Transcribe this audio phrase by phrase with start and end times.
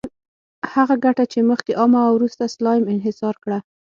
[0.73, 3.59] هغه ګټه چې مخکې عامه وه، وروسته سلایم انحصار کړه.